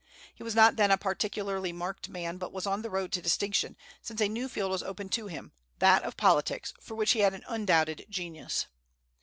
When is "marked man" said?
1.71-2.37